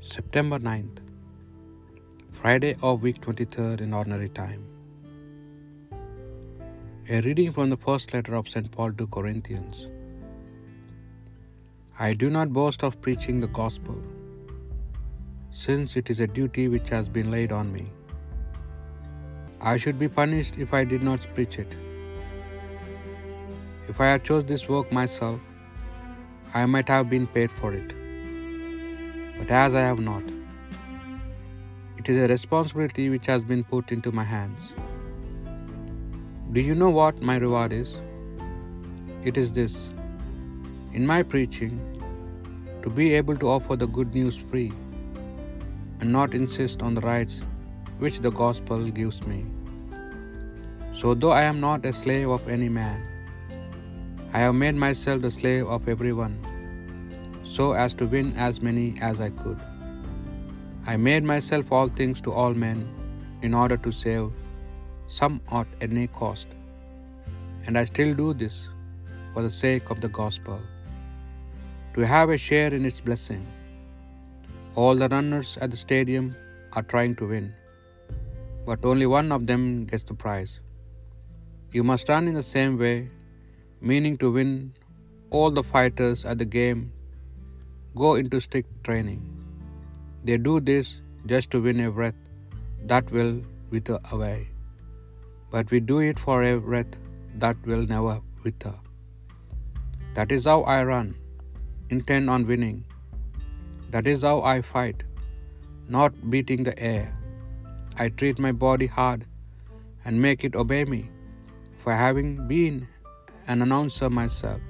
[0.00, 0.98] September 9th,
[2.30, 4.62] Friday of week 23rd in ordinary time.
[7.10, 8.70] A reading from the first letter of St.
[8.70, 9.88] Paul to Corinthians.
[11.98, 14.00] I do not boast of preaching the gospel,
[15.50, 17.86] since it is a duty which has been laid on me.
[19.60, 21.74] I should be punished if I did not preach it.
[23.88, 25.40] If I had chose this work myself,
[26.54, 27.97] I might have been paid for it.
[29.38, 30.22] But as I have not,
[31.96, 34.72] it is a responsibility which has been put into my hands.
[36.52, 37.96] Do you know what my reward is?
[39.24, 39.88] It is this
[40.94, 41.78] in my preaching,
[42.82, 44.72] to be able to offer the good news free
[46.00, 47.40] and not insist on the rights
[47.98, 49.44] which the gospel gives me.
[51.00, 53.00] So, though I am not a slave of any man,
[54.32, 56.38] I have made myself the slave of everyone,
[57.56, 59.58] so as to win as many as I could.
[60.86, 62.80] I made myself all things to all men
[63.42, 64.30] in order to save
[65.06, 66.46] some at any cost.
[67.66, 68.68] And I still do this
[69.32, 70.60] for the sake of the gospel,
[71.94, 73.44] to have a share in its blessing.
[74.74, 76.34] All the runners at the stadium
[76.74, 77.52] are trying to win,
[78.66, 80.60] but only one of them gets the prize.
[81.72, 83.10] You must run in the same way,
[83.80, 84.72] meaning to win.
[85.30, 86.92] All the fighters at the game
[88.04, 89.20] go into strict training.
[90.26, 90.88] They do this
[91.32, 92.20] just to win a breath
[92.90, 93.34] that will
[93.72, 94.38] wither away.
[95.52, 96.94] But we do it for a breath
[97.44, 98.76] that will never wither.
[100.16, 101.08] That is how I run,
[101.96, 102.78] intent on winning.
[103.92, 105.02] That is how I fight,
[105.96, 107.06] not beating the air.
[108.02, 109.24] I treat my body hard
[110.04, 111.02] and make it obey me.
[111.82, 112.76] For having been
[113.52, 114.60] an announcer myself,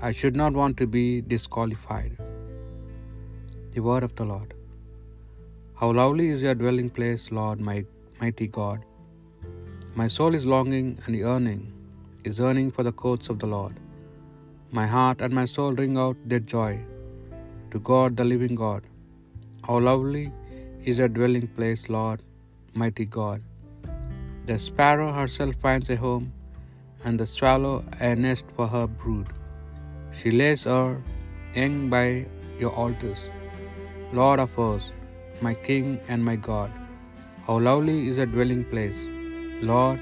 [0.00, 2.12] I should not want to be disqualified.
[3.72, 4.50] The word of the Lord.
[5.80, 7.84] How lovely is your dwelling place, Lord, my
[8.20, 8.84] mighty God.
[10.00, 11.62] My soul is longing and yearning,
[12.22, 13.74] is yearning for the courts of the Lord.
[14.78, 16.72] My heart and my soul ring out their joy
[17.72, 18.84] to God, the living God.
[19.66, 20.26] How lovely
[20.84, 22.22] is your dwelling place, Lord,
[22.82, 23.42] mighty God.
[24.46, 26.32] The sparrow herself finds a home,
[27.04, 29.28] and the swallow a nest for her brood.
[30.12, 31.00] She lays her
[31.54, 32.26] young by
[32.58, 33.28] your altars.
[34.12, 34.90] Lord of hosts,
[35.40, 36.70] my King and my God,
[37.46, 38.98] how lovely is a dwelling place.
[39.62, 40.00] Lord,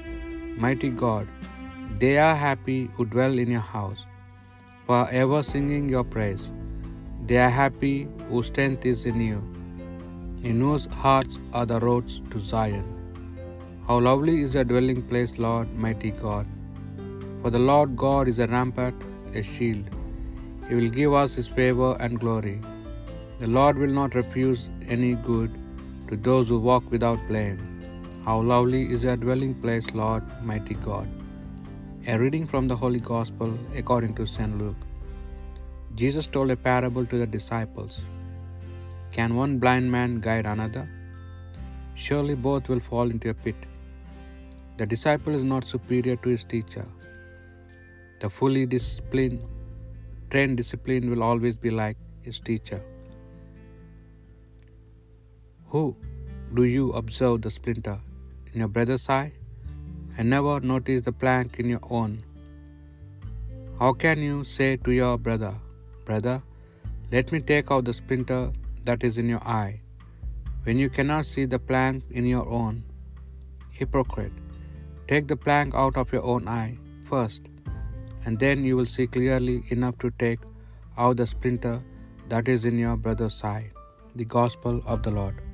[0.57, 1.27] mighty God,
[1.99, 4.05] they are happy who dwell in your house,
[4.85, 6.51] for ever singing your praise.
[7.25, 9.39] They are happy whose strength is in you,
[10.43, 12.87] in whose hearts are the roads to Zion.
[13.87, 16.47] How lovely is your dwelling place, Lord, mighty God.
[17.41, 18.95] For the Lord God is a rampart,
[19.33, 19.96] a shield.
[20.67, 22.59] He will give us his favor and glory.
[23.39, 25.51] The Lord will not refuse any good
[26.09, 27.59] to those who walk without blame.
[28.25, 31.07] How lovely is your dwelling place, Lord, mighty God.
[32.11, 34.57] A reading from the Holy Gospel according to St.
[34.61, 34.83] Luke.
[35.95, 38.01] Jesus told a parable to the disciples.
[39.11, 40.85] Can one blind man guide another?
[41.95, 43.55] Surely both will fall into a pit.
[44.79, 46.85] The disciple is not superior to his teacher.
[48.21, 49.41] The fully disciplined,
[50.29, 52.83] trained discipline will always be like his teacher.
[55.69, 55.95] Who
[56.53, 57.99] do you observe the splinter
[58.53, 59.33] in your brother's eye
[60.17, 62.23] and never notice the plank in your own?
[63.79, 65.55] How can you say to your brother,
[66.05, 66.41] Brother,
[67.11, 68.51] let me take out the splinter
[68.85, 69.81] that is in your eye,
[70.63, 72.83] when you cannot see the plank in your own?
[73.71, 74.31] Hypocrite,
[75.07, 77.43] take the plank out of your own eye first,
[78.27, 80.39] and then you will see clearly enough to take
[80.97, 81.75] out the splinter
[82.31, 83.71] that is in your brother's eye.
[84.15, 85.46] The Gospel of the Lord.